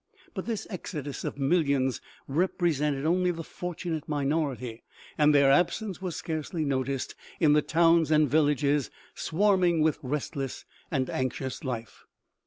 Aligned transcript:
But 0.33 0.47
this 0.47 0.65
exodus 0.71 1.23
of 1.23 1.37
millions 1.37 2.01
represented 2.27 3.05
only 3.05 3.29
the 3.29 3.43
fortunate 3.43 4.09
minority, 4.09 4.81
and 5.15 5.31
their 5.31 5.51
absence 5.51 6.01
was 6.01 6.15
scarcely 6.15 6.65
noticed 6.65 7.13
in 7.39 7.53
the 7.53 7.61
towns 7.61 8.09
and 8.09 8.27
villages, 8.27 8.89
swarming 9.13 9.81
with 9.83 9.99
restless 10.01 10.65
and 10.89 11.07
anxious 11.07 11.63
life. 11.63 12.05